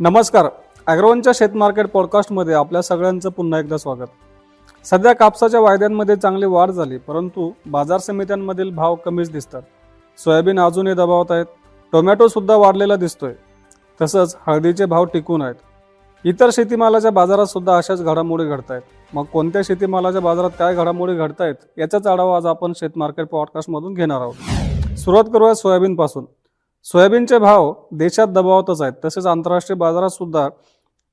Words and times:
नमस्कार. 0.00 0.48
अॅग्रोवनच्या 0.86 1.32
शेत 1.36 1.54
मार्केट 1.56 1.86
पॉडकास्टमध्ये 1.86 2.54
आपल्या 2.54 2.80
सगळ्यांचं 2.82 3.30
पुन्हा 3.30 3.58
एकदा 3.60 3.76
स्वागत. 3.76 4.06
सध्या 4.84 5.12
कापसाच्या 5.12 5.60
वायद्यांमध्ये 5.60 6.16
चांगली 6.16 6.46
वाढ 6.46 6.70
झाली 6.70 6.98
परंतु 6.98 7.50
बाजार 7.66 8.00
समित्यांमधील 8.00 8.70
भाव 8.70 8.94
कमीच 9.04 9.30
दिसतात. 9.32 9.62
सोयाबीन 10.18 10.60
अजूनही 10.60 10.94
दबावत 10.94 11.30
आहेत. 11.30 11.46
टोमॅटो 11.92 12.28
सुद्धा 12.28 12.56
वाढलेला 12.56 12.96
दिसतोय. 12.96 13.32
तसंच 14.00 14.36
हळदीचे 14.46 14.84
भाव 14.84 15.04
टिकून 15.04 15.42
आहेत. 15.42 15.54
इतर 16.24 16.50
शेतीमालाच्या 16.52 17.10
बाजारात 17.10 17.46
सुद्धा 17.46 17.76
अशाच 17.76 18.02
घडामोडी 18.02 18.44
घडत 18.44 18.70
आहेत 18.70 19.14
मग 19.14 19.24
कोणत्या 19.32 19.62
शेतीमालाच्या 19.64 20.20
बाजारात 20.20 20.50
काय 20.58 20.74
घडामोडी 20.74 21.14
घडत 21.14 21.40
आहेत 21.40 21.78
याचाच 21.78 22.06
आढावा 22.06 22.36
आज 22.36 22.46
आपण 22.46 22.72
शेत 22.76 22.96
मार्केट 22.96 23.26
पॉडकास्टमधून 23.26 23.94
घेणार 23.94 24.20
आहोत. 24.20 24.98
सुरुवात 24.98 25.32
करूया 25.32 25.54
सोयाबीनपासून. 25.54 26.24
सोयाबीनचे 26.84 27.38
भाव 27.38 27.72
देशात 27.92 28.26
दबावतच 28.26 28.82
आहेत. 28.82 28.92
तसेच 29.04 29.26
आंतरराष्ट्रीय 29.26 29.76
बाजारात 29.76 30.10
सुद्धा 30.10 30.48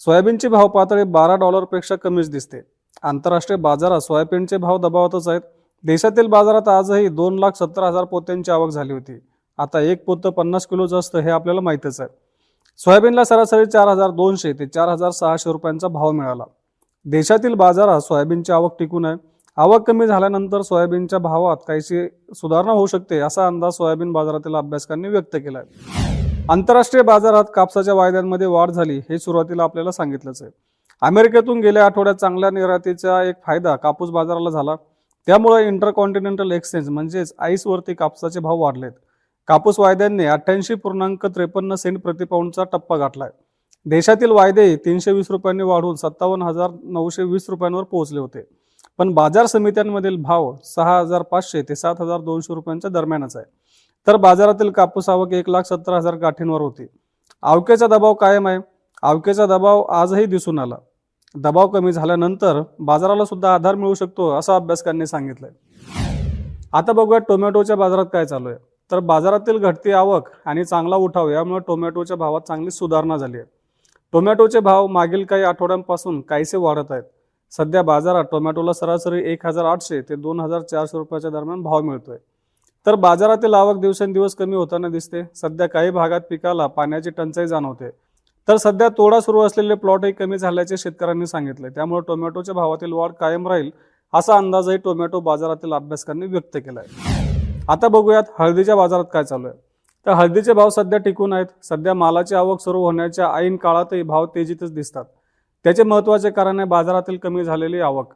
सोयाबीनची 0.00 0.48
भाव 0.48 0.68
पातळी 0.68 1.02
बारा 1.04 1.36
डॉलरपेक्षा 1.36 1.96
कमीच 1.96 2.30
दिसते. 2.30 2.60
आंतरराष्ट्रीय 3.02 3.58
बाजारात 3.58 4.00
सोयाबीनचे 4.00 4.56
भाव 4.56 4.78
दबावतच 4.78 5.28
आहेत. 5.28 5.40
देशातील 5.84 6.26
बाजारात 6.26 6.68
आजही 6.68 7.08
दोन 7.08 7.38
लाख 7.38 7.56
सत्तर 7.56 7.82
हजार 7.82 8.04
पोत्यांची 8.04 8.50
आवक 8.50 8.70
झाली 8.70 8.92
होती. 8.92 9.18
आता 9.58 9.80
एक 9.80 10.04
पोतं 10.04 10.30
पन्नास 10.30 10.66
किलोचं 10.66 10.98
असतं 10.98 11.18
हे 11.18 11.30
आपल्याला 11.30 11.60
माहीतच 11.60 12.00
आहे. 12.00 12.08
सोयाबीनला 12.76 13.24
सरासरी 13.24 13.66
चार 13.66 13.88
हजार 13.88 14.10
दोनशे 14.10 14.52
ते 14.52 14.66
चार 14.66 14.88
हजार 14.88 15.10
सहाशे 15.10 15.52
रुपयांचा 15.52 15.88
भाव 15.88 16.10
मिळाला. 16.10 16.44
देशातील 17.04 17.54
बाजारात 17.54 18.00
सोयाबीनची 18.00 18.52
आवक 18.52 18.76
टिकून 18.78 19.04
आहे. 19.04 19.16
आवक 19.58 19.86
कमी 19.86 20.06
झाल्यानंतर 20.06 20.60
सोयाबीनच्या 20.62 21.18
भावात 21.18 21.56
काहीशी 21.68 22.06
सुधारणा 22.36 22.72
होऊ 22.72 22.86
शकते 22.86 23.18
असा 23.18 23.46
अंदाज 23.46 23.72
सोयाबीन 23.72 24.12
बाजारातील 24.12 24.54
अभ्यासकांनी 24.56 25.08
व्यक्त 25.08 25.36
केला 25.36 25.58
आहे 25.58 26.44
आंतरराष्ट्रीय 26.50 27.02
बाजारात 27.02 27.44
कापसाच्या 27.54 27.94
वायद्यांमध्ये 27.94 28.46
वाढ 28.46 28.70
झाली 28.70 28.98
हे 29.08 29.18
सुरुवातीला 29.18 29.62
आपल्याला 29.62 29.90
सांगितलंच 29.92 30.42
आहे. 30.42 30.50
अमेरिकेतून 31.02 31.60
गेल्या 31.60 31.86
आठवड्यात 31.86 32.14
चांगल्या 32.14 32.50
निर्यातीचा 32.50 33.22
एक 33.22 33.34
फायदा 33.46 33.74
कापूस 33.76 34.10
बाजाराला 34.10 34.50
झाला. 34.50 34.76
त्यामुळे 35.28 35.66
इंटरकॉन्टिनेंटल 35.66 36.52
एक्सचेंज 36.52 36.88
म्हणजेच 36.88 37.32
आईसवरती 37.38 37.94
कापसाचे 37.94 38.40
भाव 38.40 38.58
वाढलेत. 38.58 38.92
कापूस 39.48 39.80
वायद्यांनी 39.80 40.26
अठ्ठ्याऐंशी 40.26 40.74
पूर्णांक 40.74 41.26
त्रेपन्न 41.26 41.74
सेंट 41.74 42.00
प्रतिपाऊंडचा 42.02 42.64
टप्पा 42.72 42.96
गाठलाय. 42.96 43.30
देशातील 43.86 44.30
वायदे 44.30 44.74
तीनशे 44.84 45.12
वीस 45.12 45.30
रुपयांनी 45.30 45.62
वाढून 45.62 45.94
सत्तावन्न 45.96 46.42
हजार 46.42 46.70
नऊशे 46.84 47.22
वीस 47.22 47.50
रुपयांवर 47.50 47.84
पोहोचले 47.84 48.20
होते. 48.20 48.42
पण 48.98 49.12
बाजार 49.14 49.46
समित्यांमधील 49.46 50.16
भाव 50.16 50.54
सहा 50.64 50.98
हजार 51.00 51.22
पाचशे 51.22 51.62
ते 51.62 51.74
सात 51.76 52.00
हजार 52.00 52.20
दोनशे 52.20 52.54
रुपयांच्या 52.54 52.90
दरम्यानच 52.90 53.36
आहे. 53.36 53.44
तर 54.06 54.16
बाजारातील 54.16 54.70
कापूस 54.70 55.08
आवक 55.08 55.32
एक 55.32 55.48
लाख 55.50 55.62
सत्तर 55.62 55.92
हजार 55.92 56.14
गाठींवर 56.14 56.60
होती. 56.60 56.86
आवकेचा 57.42 57.86
दबाव 57.86 58.14
कायम 58.14 58.48
आहे. 58.48 58.58
आवकेचा 59.02 59.46
दबाव 59.46 59.82
आजही 59.82 60.26
दिसून 60.26 60.58
आला. 60.58 60.76
दबाव 61.34 61.68
कमी 61.68 61.92
झाल्यानंतर 61.92 62.62
बाजाराला 62.78 63.24
सुद्धा 63.24 63.54
आधार 63.54 63.74
मिळू 63.74 63.94
शकतो 63.94 64.30
असं 64.30 64.52
अभ्यासकांनी 64.52 65.06
सांगितलंय. 65.06 65.50
आता 66.72 66.92
बघूया 66.92 67.18
टोमॅटोच्या 67.18 67.76
बाजारात 67.76 68.06
काय 68.12 68.26
चालू 68.26 68.48
आहे. 68.48 68.56
तर 68.90 68.98
बाजारातील 68.98 69.58
घटती 69.58 69.92
आवक 69.92 70.28
आणि 70.44 70.64
चांगला 70.64 70.96
उठाव 70.96 71.30
यामुळे 71.30 71.60
टोमॅटोच्या 71.66 72.16
भावात 72.16 72.40
चांगली 72.40 72.70
सुधारणा 72.70 73.16
झाली 73.16 73.36
आहे. 73.36 73.46
टोमॅटोचे 74.12 74.60
भाव 74.60 74.86
मागील 74.86 75.24
काही 75.24 75.42
आठवड्यांपासून 75.42 76.20
काहीसे 76.20 76.56
वाढत 76.56 76.92
आहेत. 76.92 77.02
सध्या 77.52 77.82
बाजारात 77.82 78.24
टोमॅटोला 78.30 78.72
सरासरी 78.72 79.22
एक 79.32 79.46
हजार 79.46 79.64
आठशे 79.64 80.00
ते 80.08 80.16
दोन 80.16 80.40
हजार 80.40 80.62
चारशे 80.62 80.98
रुपयाच्या 80.98 81.30
दरम्यान 81.30 81.62
भाव 81.62 81.80
मिळतोय. 81.82 82.16
तर 82.86 82.94
बाजारातील 82.94 83.54
आवक 83.54 83.80
दिवसेंदिवस 83.80 84.34
कमी 84.34 84.56
होताना 84.56 84.88
दिसते. 84.88 85.22
सध्या 85.34 85.66
काही 85.68 85.90
भागात 85.90 86.20
पिकाला 86.30 86.66
पाण्याची 86.66 87.10
टंचाई 87.16 87.46
जाणवते. 87.46 87.90
तर 88.48 88.56
सध्या 88.56 88.88
तोडा 88.88 89.20
सुरू 89.20 89.40
असलेले 89.40 89.74
प्लॉटही 89.74 90.12
कमी 90.12 90.38
झाल्याचे 90.38 90.76
शेतकऱ्यांनी 90.76 91.26
सांगितले 91.26 91.68
त्यामुळे 91.68 92.02
टोमॅटोच्या 92.08 92.54
भावातील 92.54 92.92
वाढ 92.92 93.12
कायम 93.20 93.48
राहील 93.48 93.70
असा 94.12 94.36
अंदाजही 94.36 94.76
टोमॅटो 94.84 95.20
बाजारातील 95.20 95.72
अभ्यासकांनी 95.74 96.26
व्यक्त 96.26 96.56
केला 96.56 96.80
आहे 96.80 97.62
आता 97.68 97.88
बघूयात 97.88 98.30
हळदीच्या 98.38 98.76
बाजारात 98.76 99.04
काय 99.12 99.24
चालू 99.24 99.46
आहे. 99.46 99.56
तर 100.06 100.12
हळदीचे 100.12 100.52
भाव 100.52 100.68
सध्या 100.70 100.98
टिकून 100.98 101.32
आहेत. 101.32 101.46
सध्या 101.62 101.94
मालाची 101.94 102.34
आवक 102.34 102.60
सुरू 102.60 102.82
होण्याच्या 102.84 103.30
ऐन 103.36 103.56
काळातही 103.56 104.02
भाव 104.02 104.26
तेजीतच 104.34 104.72
दिसतात. 104.74 105.04
त्याचे 105.68 105.82
महत्त्वाचे 105.82 106.30
कारण 106.30 106.58
आहे 106.58 106.68
बाजारातील 106.68 107.16
कमी 107.22 107.42
झालेली 107.44 107.80
आवक. 107.80 108.12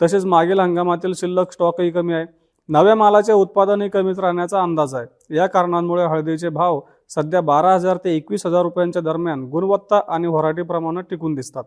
तसेच 0.00 0.24
मागील 0.24 0.60
हंगामातील 0.60 1.12
शिल्लक 1.16 1.52
स्टॉकही 1.52 1.90
कमी 1.90 2.12
आहे. 2.12 2.24
नव्या 2.68 2.94
मालाचे 2.94 3.32
उत्पादनही 3.32 3.88
कमीच 3.88 4.18
राहण्याचा 4.18 4.62
अंदाज 4.62 4.94
आहे. 4.94 5.36
या 5.36 5.46
कारणांमुळे 5.46 6.04
हळदीचे 6.04 6.48
भाव 6.48 6.78
सध्या 7.10 7.40
बारा 7.40 7.72
हजार 7.74 7.96
ते 8.04 8.14
एकवीस 8.16 8.46
हजार 8.46 8.62
रुपयांच्या 8.62 9.02
दरम्यान 9.02 9.42
गुणवत्ता 9.52 10.00
आणि 10.08 10.26
व्हरायटी 10.26 10.62
प्रमाणात 10.62 11.04
टिकून 11.10 11.34
दिसतात. 11.34 11.64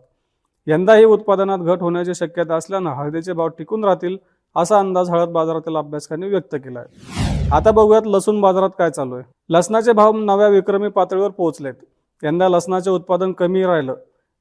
यंदाही 0.66 1.04
उत्पादनात 1.04 1.58
घट 1.58 1.82
होण्याची 1.82 2.14
शक्यता 2.14 2.56
असल्यानं 2.56 2.94
हळदीचे 2.94 3.32
भाव 3.32 3.48
टिकून 3.58 3.84
राहतील 3.84 4.16
असा 4.56 4.78
अंदाज 4.78 5.10
हळद 5.10 5.28
बाजारातील 5.28 5.76
अभ्यासकांनी 5.76 6.28
व्यक्त 6.28 6.54
केला 6.54 6.80
आहे 6.80 7.48
आता 7.52 7.70
बघूयात 7.70 8.06
लसूण 8.06 8.40
बाजारात 8.40 8.70
काय 8.78 8.90
चालू 8.90 9.14
आहे. 9.14 9.24
लसणाचे 9.50 9.92
भाव 9.92 10.16
नव्या 10.16 10.48
विक्रमी 10.48 10.88
पातळीवर 10.88 11.30
पोहोचलेत. 11.30 11.74
यंदा 12.22 12.48
लसणाचे 12.48 12.90
उत्पादन 12.90 13.32
कमी 13.32 13.64
राहिलं. 13.64 13.94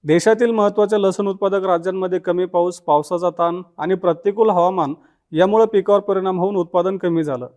देशातील 0.06 0.52
महत्त्वाच्या 0.52 1.00
लसूण 1.00 1.28
उत्पादक 1.28 1.66
राज्यांमध्ये 1.66 2.20
कमी 2.20 2.46
पाऊस 2.46 2.80
पावसाचा 2.80 3.30
ताण 3.30 3.62
आणि 3.78 3.96
प्रतिकूल 3.96 4.50
हवामान 4.50 4.94
यामुळे 5.32 5.66
पिकावर 5.66 6.00
परिणाम 6.00 6.40
होऊन 6.40 6.56
उत्पादन 6.56 6.98
कमी 6.98 7.24
झालं. 7.24 7.48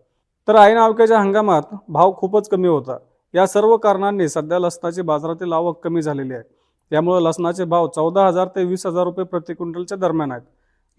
तर 0.47 0.55
ऐन 0.55 0.77
आवक्याच्या 0.77 1.19
हंगामात 1.19 1.75
भाव 1.89 2.13
खूपच 2.17 2.49
कमी 2.49 2.67
होता. 2.67 2.97
या 3.33 3.47
सर्व 3.47 3.77
कारणांनी 3.77 4.29
सध्या 4.29 4.59
लसणाची 4.59 5.01
बाजारातील 5.01 5.53
आवक 5.53 5.83
कमी 5.83 6.01
झालेली 6.01 6.33
आहे. 6.33 6.43
त्यामुळे 6.91 7.23
लसणाचे 7.23 7.63
भाव 7.63 7.87
चौदा 7.87 8.27
हजार 8.27 8.47
ते 8.47 8.63
वीस 8.63 8.85
हजार 8.85 9.03
रुपये 9.03 9.25
प्रति 9.25 9.53
क्विंटलच्या 9.53 9.97
दरम्यान 9.97 10.31
आहेत. 10.31 10.43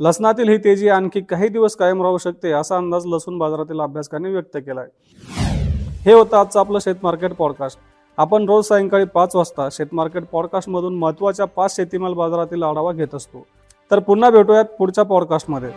लसणातील 0.00 0.48
ही 0.48 0.56
तेजी 0.56 0.88
आणखी 0.88 1.20
काही 1.20 1.48
दिवस 1.48 1.76
कायम 1.76 2.02
राहू 2.02 2.18
शकते 2.18 2.52
असा 2.52 2.76
अंदाज 2.76 3.06
लसूण 3.06 3.38
बाजारातील 3.38 3.80
अभ्यासकांनी 3.80 4.30
व्यक्त 4.30 4.56
केला 4.56 4.80
आहे 4.80 6.00
हे 6.04 6.12
होतं 6.12 6.36
आजचं 6.36 6.60
आपलं 6.60 6.78
शेत 6.78 6.94
मार्केट 7.02 7.34
पॉडकास्ट. 7.34 7.78
आपण 8.20 8.44
रोज 8.44 8.64
सायंकाळी 8.64 9.04
पाच 9.04 9.36
वाजता 9.36 9.68
शेतमार्केट 9.72 10.24
पॉडकास्टमधून 10.24 10.94
महत्त्वाच्या 10.94 11.44
पाच 11.46 11.76
शेतीमाल 11.76 12.12
बाजारातील 12.12 12.62
आढावा 12.62 12.92
घेत 12.92 13.14
असतो. 13.14 13.46
तर 13.90 13.98
पुन्हा 13.98 14.30
भेटूयात 14.30 14.64
पुढच्या 14.78 15.04
पॉडकास्टमध्ये. 15.04 15.70